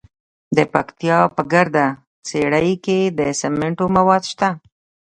[0.57, 1.85] د پکتیا په ګرده
[2.27, 4.49] څیړۍ کې د سمنټو مواد شته.